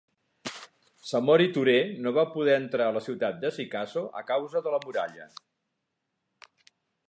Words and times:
Samori 1.09 1.45
Turé 1.57 1.75
no 2.07 2.13
va 2.15 2.23
poder 2.37 2.57
entrar 2.61 2.87
a 2.87 2.95
la 2.97 3.05
ciutat 3.09 3.39
de 3.45 3.53
Sikasso 3.61 4.05
a 4.23 4.27
causa 4.33 4.65
de 4.69 4.77
la 4.77 4.83
muralla. 4.89 5.33